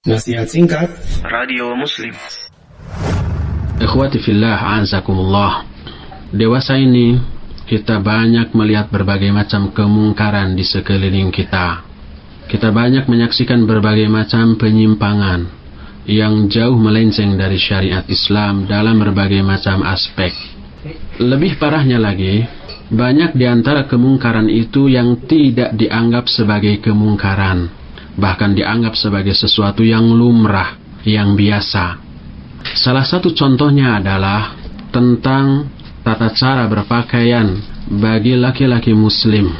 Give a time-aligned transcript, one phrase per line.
[0.00, 0.88] Nasihat singkat
[1.28, 2.16] Radio Muslim
[3.76, 5.68] Ikhwati fillah, azakumullah.
[6.32, 7.20] Dewasa ini
[7.68, 11.84] kita banyak melihat berbagai macam kemungkaran di sekeliling kita.
[12.48, 15.52] Kita banyak menyaksikan berbagai macam penyimpangan
[16.08, 20.32] yang jauh melenceng dari syariat Islam dalam berbagai macam aspek.
[21.20, 22.48] Lebih parahnya lagi,
[22.88, 27.79] banyak di antara kemungkaran itu yang tidak dianggap sebagai kemungkaran
[28.20, 30.76] bahkan dianggap sebagai sesuatu yang lumrah,
[31.08, 31.98] yang biasa.
[32.76, 34.54] Salah satu contohnya adalah
[34.92, 35.72] tentang
[36.04, 37.56] tata cara berpakaian
[37.88, 39.50] bagi laki-laki muslim.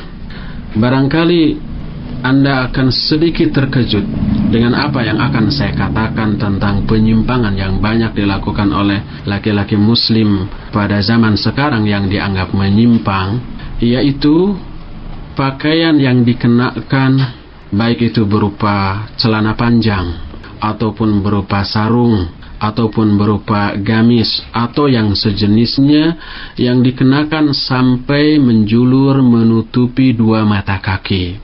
[0.76, 1.72] Barangkali
[2.20, 4.04] Anda akan sedikit terkejut
[4.52, 11.00] dengan apa yang akan saya katakan tentang penyimpangan yang banyak dilakukan oleh laki-laki muslim pada
[11.00, 13.40] zaman sekarang yang dianggap menyimpang,
[13.80, 14.52] yaitu
[15.32, 17.39] pakaian yang dikenakan
[17.70, 20.18] baik itu berupa celana panjang
[20.58, 22.26] ataupun berupa sarung
[22.60, 26.20] ataupun berupa gamis atau yang sejenisnya
[26.60, 31.40] yang dikenakan sampai menjulur menutupi dua mata kaki.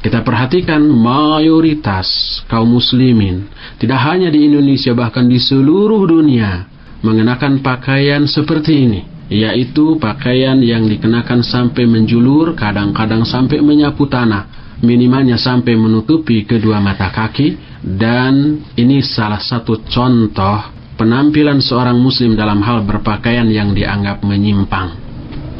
[0.00, 6.64] Kita perhatikan mayoritas kaum muslimin tidak hanya di Indonesia bahkan di seluruh dunia
[7.04, 15.40] mengenakan pakaian seperti ini yaitu pakaian yang dikenakan sampai menjulur kadang-kadang sampai menyapu tanah minimalnya
[15.40, 22.84] sampai menutupi kedua mata kaki dan ini salah satu contoh penampilan seorang muslim dalam hal
[22.84, 24.96] berpakaian yang dianggap menyimpang.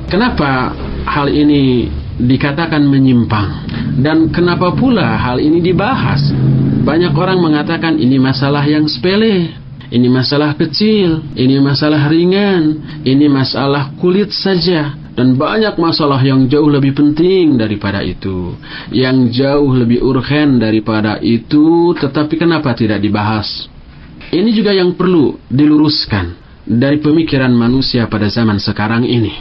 [0.07, 0.73] Kenapa
[1.07, 3.69] hal ini dikatakan menyimpang
[4.01, 6.33] dan kenapa pula hal ini dibahas?
[6.87, 9.51] Banyak orang mengatakan ini masalah yang sepele,
[9.91, 16.69] ini masalah kecil, ini masalah ringan, ini masalah kulit saja dan banyak masalah yang jauh
[16.69, 18.53] lebih penting daripada itu.
[18.93, 23.73] Yang jauh lebih urgen daripada itu tetapi kenapa tidak dibahas?
[24.29, 26.37] Ini juga yang perlu diluruskan
[26.69, 29.33] dari pemikiran manusia pada zaman sekarang ini.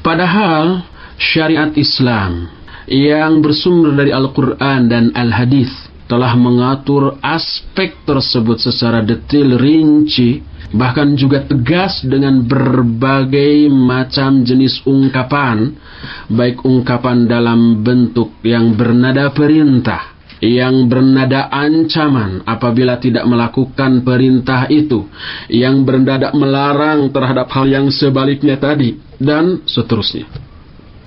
[0.00, 0.86] Padahal
[1.18, 2.46] syariat Islam
[2.86, 10.42] yang bersumber dari Al-Quran dan Al-Hadis telah mengatur aspek tersebut secara detail rinci
[10.74, 15.70] bahkan juga tegas dengan berbagai macam jenis ungkapan
[16.26, 25.04] baik ungkapan dalam bentuk yang bernada perintah yang bernada ancaman apabila tidak melakukan perintah itu,
[25.52, 30.24] yang bernada melarang terhadap hal yang sebaliknya tadi, dan seterusnya.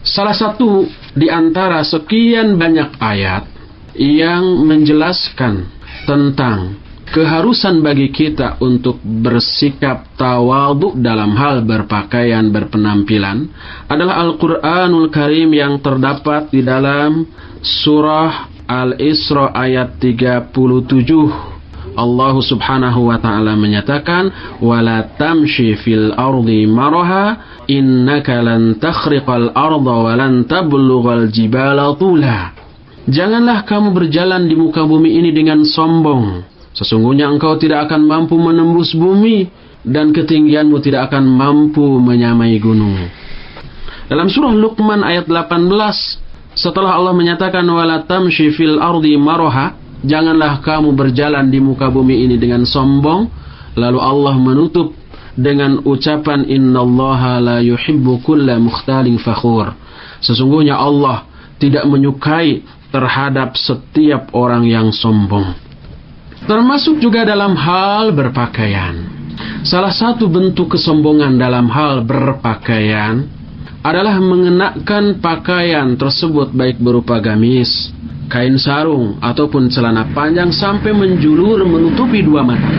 [0.05, 0.85] Salah satu
[1.17, 3.52] di antara sekian banyak ayat
[3.97, 5.69] yang menjelaskan
[6.09, 6.81] tentang
[7.13, 13.53] keharusan bagi kita untuk bersikap tawadhu dalam hal berpakaian berpenampilan
[13.85, 17.29] adalah Al-Qur'anul Karim yang terdapat di dalam
[17.61, 21.53] surah Al-Isra ayat 37
[21.93, 30.13] Allah Subhanahu wa taala menyatakan wala tamshi fil ardi maraha innaka lan takhriqal arda wa
[30.17, 32.52] lan tablughal jibala tula
[33.03, 36.47] Janganlah kamu berjalan di muka bumi ini dengan sombong.
[36.71, 39.51] Sesungguhnya engkau tidak akan mampu menembus bumi
[39.83, 42.95] dan ketinggianmu tidak akan mampu menyamai gunung.
[44.07, 49.75] Dalam surah Luqman ayat 18, setelah Allah menyatakan wala tamshi fil ardi maroha,
[50.07, 53.27] janganlah kamu berjalan di muka bumi ini dengan sombong,
[53.75, 54.95] lalu Allah menutup
[55.35, 59.75] dengan ucapan innallaha la yuhibbu kulla mukhtalin fakhur.
[60.23, 61.27] Sesungguhnya Allah
[61.59, 62.63] tidak menyukai
[62.93, 65.57] terhadap setiap orang yang sombong.
[66.45, 69.09] Termasuk juga dalam hal berpakaian.
[69.65, 73.25] Salah satu bentuk kesombongan dalam hal berpakaian
[73.81, 77.89] adalah mengenakan pakaian tersebut baik berupa gamis,
[78.29, 82.71] kain sarung, ataupun celana panjang sampai menjulur menutupi dua mata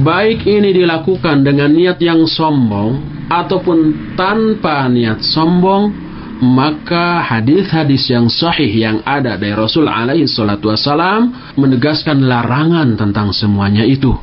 [0.00, 6.09] Baik ini dilakukan dengan niat yang sombong ataupun tanpa niat sombong,
[6.40, 13.84] maka hadis-hadis yang sahih yang ada dari Rasul alaihi salatu wasalam menegaskan larangan tentang semuanya
[13.84, 14.16] itu.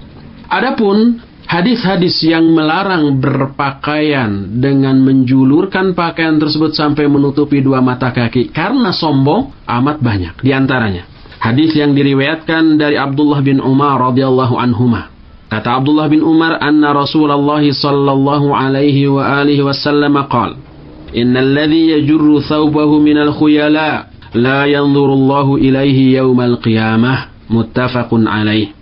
[0.49, 8.89] Adapun hadis-hadis yang melarang berpakaian dengan menjulurkan pakaian tersebut sampai menutupi dua mata kaki karena
[8.89, 11.05] sombong amat banyak di antaranya.
[11.37, 15.13] Hadis yang diriwayatkan dari Abdullah bin Umar radhiyallahu anhuma.
[15.53, 20.66] Kata Abdullah bin Umar anna Rasulullah sallallahu alaihi wa alihi wasallam qala
[21.15, 28.75] إن الذي يجر ثوبه من الخيلاء لا ينظر الله ilaihi يوم القيامة muttafaqun alaih.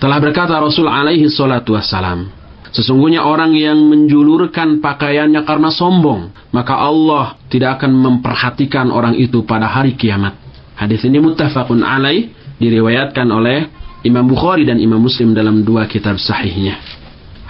[0.00, 2.30] Telah berkata Rasul alaihi salatu wassalam,
[2.70, 9.66] Sesungguhnya orang yang menjulurkan pakaiannya karena sombong, maka Allah tidak akan memperhatikan orang itu pada
[9.66, 10.38] hari kiamat.
[10.78, 12.30] Hadis ini muttafaqun alaih,
[12.62, 13.66] diriwayatkan oleh
[14.06, 16.78] Imam Bukhari dan Imam Muslim dalam dua kitab sahihnya.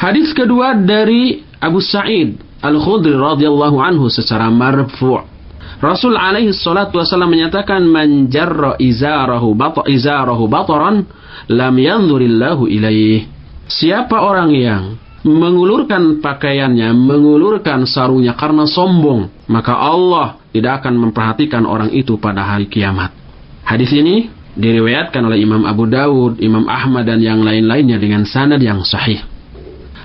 [0.00, 5.40] Hadis kedua dari Abu Sa'id Al-Khudri radhiyallahu anhu secara marfu'
[5.80, 11.08] Rasul alaihi salatu wasallam menyatakan man jarra izarahu bata izarahu bataran
[11.48, 13.24] lam yanzurillahu ilaih.
[13.64, 21.88] Siapa orang yang mengulurkan pakaiannya, mengulurkan sarungnya karena sombong, maka Allah tidak akan memperhatikan orang
[21.96, 23.16] itu pada hari kiamat.
[23.64, 24.28] Hadis ini
[24.60, 29.24] diriwayatkan oleh Imam Abu Dawud, Imam Ahmad dan yang lain-lainnya dengan sanad yang sahih.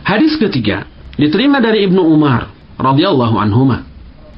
[0.07, 3.87] Hadis ketiga diterima dari Ibnu Umar radhiyallahu anhuma.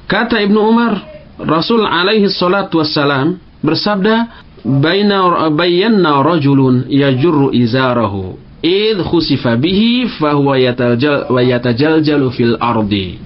[0.07, 0.93] Kata Ibnu Umar,
[1.41, 11.29] Rasul alaihi salatu wassalam bersabda, "Baina bayyana rajulun yajurru izarahu id khusifa bihi fahuwa yatajal
[11.29, 13.19] wa yatajaljalu fil ardi."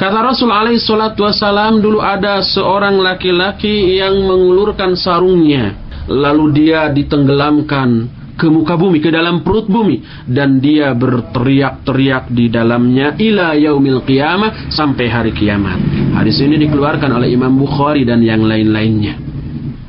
[0.00, 5.76] Kata Rasul alaihi salatu wassalam, dulu ada seorang laki-laki yang mengulurkan sarungnya,
[6.08, 8.08] lalu dia ditenggelamkan
[8.40, 10.00] ke muka bumi, ke dalam perut bumi.
[10.24, 15.76] Dan dia berteriak-teriak di dalamnya ila yaumil qiyamah sampai hari kiamat.
[16.16, 19.20] Hadis ini dikeluarkan oleh Imam Bukhari dan yang lain-lainnya.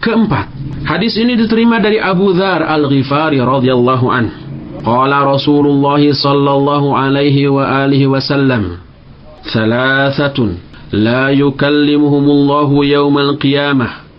[0.04, 0.52] Keempat,
[0.84, 4.26] hadis ini diterima dari Abu Dhar Al-Ghifari radhiyallahu an.
[4.82, 8.82] Qala Rasulullah sallallahu alaihi wa alihi wasallam,
[9.46, 10.58] "Thalathatun
[10.92, 14.11] la yukallimuhumullahu yawmal qiyamah."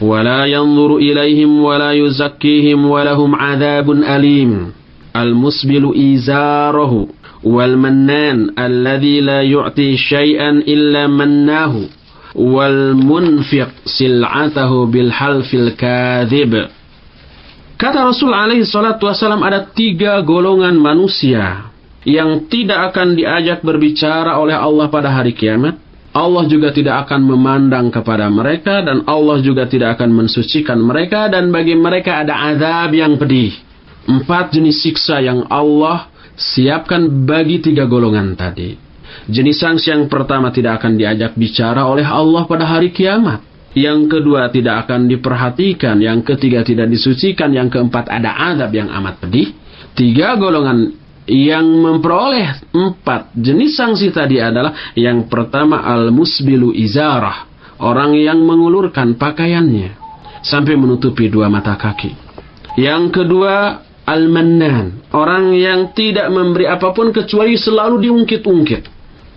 [0.00, 4.72] ولا ينظر إليهم ولا يزكيهم ولهم عذاب أليم
[5.16, 7.08] المسبل إيزاره
[7.44, 11.74] والمنان الذي لا يعطي شيئا إلا مناه
[12.34, 16.54] والمنفق سلعته بالحلف الكاذب
[17.78, 21.70] Kata Rasul alaihi salatu wasalam ada tiga golongan manusia
[22.02, 25.78] yang tidak akan diajak berbicara oleh Allah pada hari kiamat
[26.13, 31.49] Allah juga tidak akan memandang kepada mereka dan Allah juga tidak akan mensucikan mereka dan
[31.49, 33.57] bagi mereka ada azab yang pedih.
[34.05, 38.77] Empat jenis siksa yang Allah siapkan bagi tiga golongan tadi.
[39.25, 43.41] Jenis sanksi yang pertama tidak akan diajak bicara oleh Allah pada hari kiamat.
[43.73, 49.17] Yang kedua tidak akan diperhatikan, yang ketiga tidak disucikan, yang keempat ada azab yang amat
[49.17, 49.49] pedih.
[49.97, 50.93] Tiga golongan
[51.29, 57.47] yang memperoleh empat jenis sanksi tadi adalah yang pertama al-musbilu izarah,
[57.79, 59.95] orang yang mengulurkan pakaiannya
[60.43, 62.11] sampai menutupi dua mata kaki.
[62.75, 68.91] Yang kedua al-mannan, orang yang tidak memberi apa pun kecuali selalu diungkit-ungkit.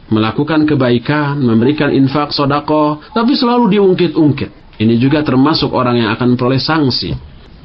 [0.07, 4.79] Melakukan kebaikan, memberikan infak, sodako, tapi selalu diungkit-ungkit.
[4.79, 7.11] Ini juga termasuk orang yang akan memperoleh sanksi.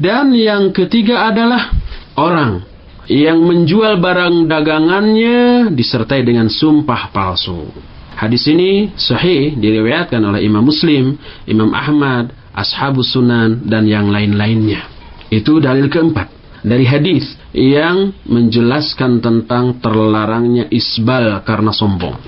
[0.02, 1.70] Dan yang ketiga adalah
[2.18, 2.71] orang
[3.10, 7.72] yang menjual barang dagangannya disertai dengan sumpah palsu.
[8.14, 11.18] Hadis ini sahih diriwayatkan oleh Imam Muslim,
[11.50, 14.86] Imam Ahmad, Ashabus Sunan dan yang lain-lainnya.
[15.34, 16.30] Itu dalil keempat
[16.62, 22.20] dari hadis yang menjelaskan tentang terlarangnya isbal karena sombong.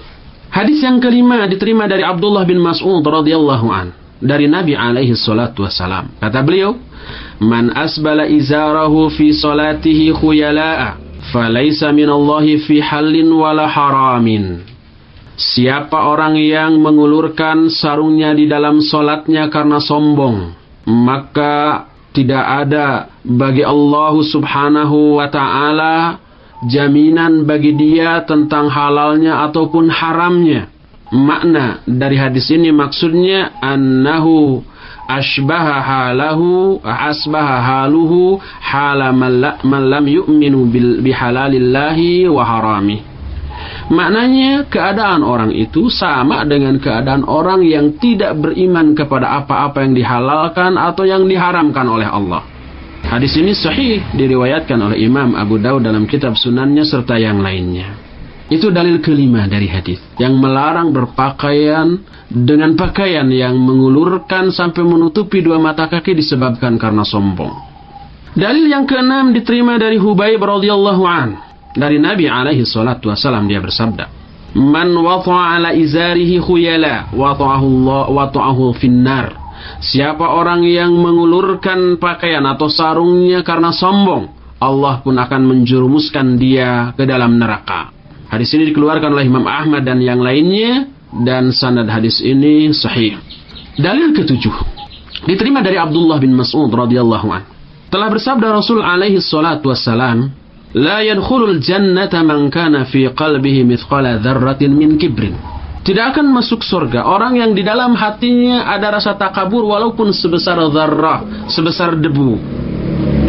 [0.49, 6.13] Hadis yang kelima diterima dari Abdullah bin Mas'ud radhiyallahu an dari Nabi alaihi salatu wasalam.
[6.17, 6.77] Kata beliau,
[7.43, 10.99] Man asbala izarahu fi salatihi khuyala'a
[11.31, 14.63] falaysa minallahi fi halin wala haramin.
[15.33, 20.53] Siapa orang yang mengulurkan sarungnya di dalam solatnya karena sombong,
[20.85, 26.21] maka tidak ada bagi Allah subhanahu wa ta'ala
[26.69, 30.69] jaminan bagi dia tentang halalnya ataupun haramnya.
[31.13, 34.65] Makna dari hadis ini maksudnya annahu
[35.07, 40.67] asbaha halahu asbaha haluhu hala man lam yu'minu
[41.03, 43.13] bihalalillahi wa harami
[43.83, 50.79] Maknanya keadaan orang itu sama dengan keadaan orang yang tidak beriman kepada apa-apa yang dihalalkan
[50.79, 52.41] atau yang diharamkan oleh Allah.
[53.03, 58.02] Hadis ini sahih diriwayatkan oleh Imam Abu Dawud dalam kitab sunannya serta yang lainnya.
[58.53, 61.97] Itu dalil kelima dari hadis yang melarang berpakaian
[62.29, 67.49] dengan pakaian yang mengulurkan sampai menutupi dua mata kaki disebabkan karena sombong.
[68.37, 71.29] Dalil yang keenam diterima dari Hubayb radhiyallahu an
[71.73, 74.05] dari Nabi alaihi salatu wasalam dia bersabda,
[74.53, 77.61] "Man ala izarihi khuyala Allah
[78.13, 79.41] wata'ahu finnar."
[79.81, 84.29] Siapa orang yang mengulurkan pakaian atau sarungnya karena sombong,
[84.61, 88.02] Allah pun akan menjerumuskan dia ke dalam neraka.
[88.33, 90.89] Hadis ini dikeluarkan oleh Imam Ahmad dan yang lainnya
[91.21, 93.13] dan sanad hadis ini sahih.
[93.77, 94.55] Dalil ketujuh
[95.29, 97.45] diterima dari Abdullah bin Mas'ud radhiyallahu an.
[97.93, 100.33] Telah bersabda Rasul alaihi salatu wassalam,
[100.73, 105.37] "La yadkhulul jannata man kana fi qalbihi mithqala dzarratin min kibrin."
[105.85, 111.45] Tidak akan masuk surga orang yang di dalam hatinya ada rasa takabur walaupun sebesar zarrah,
[111.53, 112.41] sebesar debu.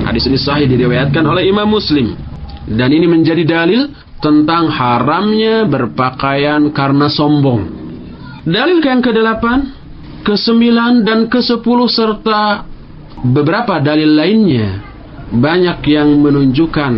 [0.08, 2.16] Hadis ini sahih diriwayatkan oleh Imam Muslim.
[2.64, 3.92] Dan ini menjadi dalil
[4.24, 7.68] tentang haramnya berpakaian karena sombong.
[8.48, 9.44] Dalil yang ke-8,
[10.24, 10.64] ke-9
[11.04, 12.64] dan ke-10 serta
[13.20, 14.80] beberapa dalil lainnya
[15.28, 16.92] banyak yang menunjukkan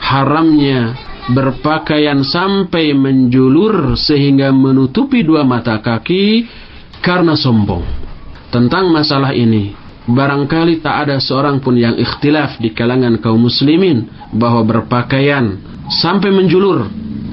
[0.00, 0.92] haramnya
[1.32, 6.46] berpakaian sampai menjulur sehingga menutupi dua mata kaki
[7.00, 7.82] karena sombong.
[8.52, 9.74] Tentang masalah ini,
[10.06, 15.58] barangkali tak ada seorang pun yang ikhtilaf di kalangan kaum muslimin bahwa berpakaian
[15.90, 16.86] sampai menjulur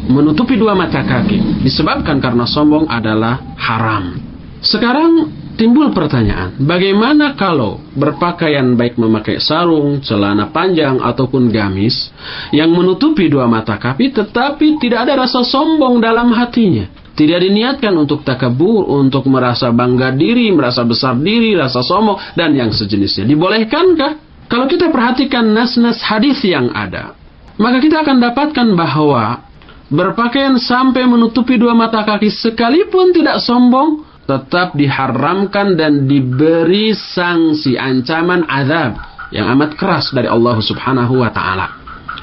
[0.07, 4.19] menutupi dua mata kaki disebabkan karena sombong adalah haram.
[4.63, 12.11] Sekarang timbul pertanyaan, bagaimana kalau berpakaian baik memakai sarung, celana panjang ataupun gamis
[12.55, 16.87] yang menutupi dua mata kaki tetapi tidak ada rasa sombong dalam hatinya?
[17.13, 22.73] Tidak diniatkan untuk takabur, untuk merasa bangga diri, merasa besar diri, rasa sombong, dan yang
[22.73, 23.29] sejenisnya.
[23.29, 24.11] Dibolehkankah?
[24.49, 27.13] Kalau kita perhatikan nas-nas hadis yang ada,
[27.57, 29.45] maka kita akan dapatkan bahwa
[29.93, 38.47] berpakaian sampai menutupi dua mata kaki sekalipun tidak sombong, tetap diharamkan dan diberi sanksi ancaman
[38.49, 38.97] azab
[39.29, 41.67] yang amat keras dari Allah Subhanahu wa taala.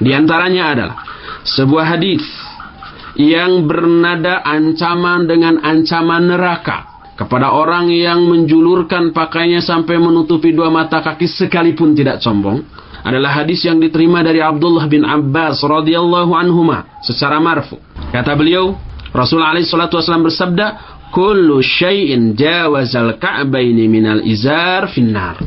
[0.01, 0.97] Di antaranya adalah
[1.47, 2.25] sebuah hadis
[3.21, 11.05] yang bernada ancaman dengan ancaman neraka kepada orang yang menjulurkan pakainya sampai menutupi dua mata
[11.05, 12.65] kaki sekalipun tidak sombong
[13.00, 17.80] adalah hadis yang diterima dari Abdullah bin Abbas radhiyallahu anhuma secara marfu.
[18.12, 18.76] Kata beliau,
[19.11, 20.66] Rasulullah alaihi salatu wasallam bersabda,
[21.11, 25.40] "Kullu syai'in jawazal ka'baini minal izar finnar."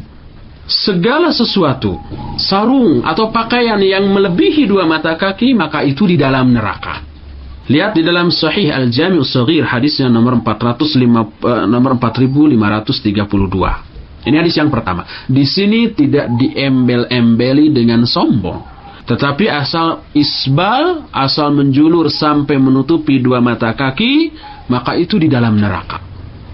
[0.64, 2.00] Segala sesuatu,
[2.40, 7.04] sarung atau pakaian yang melebihi dua mata kaki, maka itu di dalam neraka.
[7.64, 13.93] Lihat di dalam Sahih Al-Jami' Saghir hadisnya nomor 405 nomor 4532.
[14.24, 15.04] Ini hadis yang pertama.
[15.28, 18.74] Di sini tidak diembel-embeli dengan sombong.
[19.04, 24.32] Tetapi asal isbal, asal menjulur sampai menutupi dua mata kaki,
[24.72, 26.00] maka itu di dalam neraka.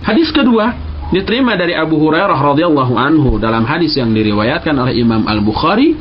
[0.02, 0.74] Hadis kedua
[1.14, 5.94] diterima dari Abu Hurairah radhiyallahu anhu dalam hadis yang diriwayatkan oleh Imam Al-Bukhari,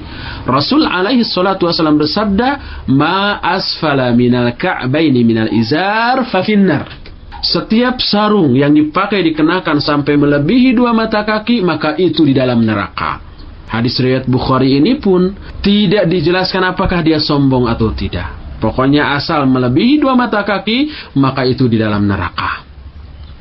[0.49, 2.49] Rasul alaihi salatu wasallam bersabda,
[2.89, 7.08] "Ma asfala minal ka'baini minal izar fa finnar."
[7.39, 13.23] Setiap sarung yang dipakai dikenakan sampai melebihi dua mata kaki, maka itu di dalam neraka.
[13.69, 18.59] Hadis riwayat Bukhari ini pun tidak dijelaskan apakah dia sombong atau tidak.
[18.59, 22.67] Pokoknya asal melebihi dua mata kaki, maka itu di dalam neraka.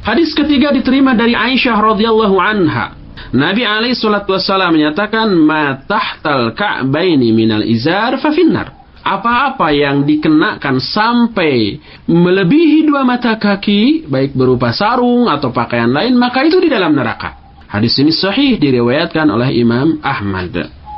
[0.06, 2.94] Hadis ketiga diterima dari Aisyah radhiyallahu anha.
[3.34, 8.77] Nabi alaihi salatu wassalam menyatakan ma tahtal ka'baini minal izar fa finnar.
[9.08, 11.80] Apa-apa yang dikenakan sampai
[12.12, 17.40] melebihi dua mata kaki, baik berupa sarung atau pakaian lain, maka itu di dalam neraka.
[17.72, 20.52] Hadis ini sahih diriwayatkan oleh Imam Ahmad.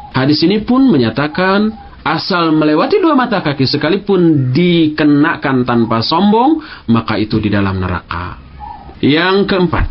[0.10, 1.70] Hadis ini pun menyatakan
[2.02, 8.42] asal melewati dua mata kaki sekalipun dikenakan tanpa sombong, maka itu di dalam neraka.
[9.06, 9.86] Yang keempat,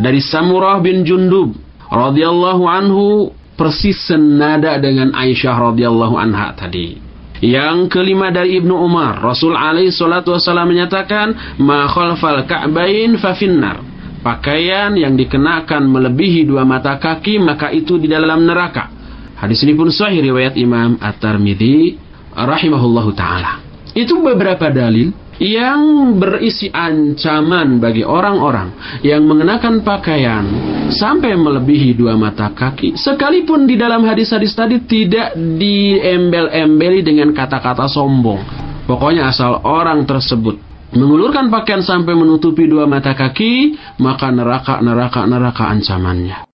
[0.00, 1.52] dari Samurah bin Jundub
[1.92, 3.28] radhiyallahu anhu
[3.60, 7.07] persis senada dengan Aisyah radhiyallahu anha tadi.
[7.38, 13.78] Yang kelima dari Ibnu Umar, Rasul alaihi salatu wasallam menyatakan, "Ma khalfal ka'bain fa finnar."
[14.18, 18.90] Pakaian yang dikenakan melebihi dua mata kaki maka itu di dalam neraka.
[19.38, 21.94] Hadis ini pun sahih riwayat Imam At-Tirmidzi
[22.34, 23.62] rahimahullahu taala.
[23.94, 30.44] Itu beberapa dalil yang berisi ancaman bagi orang-orang yang mengenakan pakaian
[30.90, 32.98] sampai melebihi dua mata kaki.
[32.98, 38.42] Sekalipun di dalam hadis-hadis tadi tidak diembel-embeli dengan kata-kata sombong.
[38.88, 40.58] Pokoknya asal orang tersebut
[40.96, 46.47] mengulurkan pakaian sampai menutupi dua mata kaki, maka neraka, neraka, neraka ancamannya.